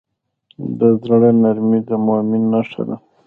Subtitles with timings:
[0.79, 2.95] د زړه نرمي د مؤمن نښه ده.